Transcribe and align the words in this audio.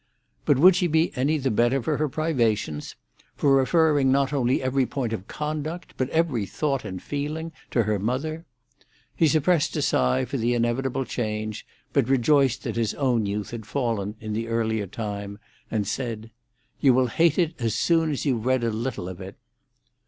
But 0.45 0.57
would 0.57 0.75
she 0.75 0.87
be 0.87 1.11
any 1.15 1.37
the 1.37 1.51
better 1.51 1.79
for 1.79 1.97
her 1.97 2.09
privations, 2.09 2.95
for 3.35 3.53
referring 3.55 4.11
not 4.11 4.33
only 4.33 4.59
every 4.59 4.87
point 4.87 5.13
of 5.13 5.27
conduct, 5.27 5.93
but 5.95 6.09
every 6.09 6.47
thought 6.47 6.83
and 6.83 6.99
feeling, 6.99 7.51
to 7.69 7.83
her 7.83 7.99
mother? 7.99 8.47
He 9.15 9.27
suppressed 9.27 9.75
a 9.77 9.81
sigh 9.83 10.25
for 10.25 10.37
the 10.37 10.55
inevitable 10.55 11.05
change, 11.05 11.67
but 11.93 12.09
rejoiced 12.09 12.63
that 12.63 12.77
his 12.77 12.95
own 12.95 13.27
youth 13.27 13.51
had 13.51 13.67
fallen 13.67 14.15
in 14.19 14.33
the 14.33 14.47
earlier 14.47 14.87
time, 14.87 15.37
and 15.69 15.85
said, 15.87 16.31
"You 16.79 16.95
will 16.95 17.05
hate 17.05 17.37
it 17.37 17.53
as 17.61 17.75
soon 17.75 18.09
as 18.09 18.25
you've 18.25 18.47
read 18.47 18.63
a 18.63 18.71
little 18.71 19.07
of 19.07 19.21
it." 19.21 19.35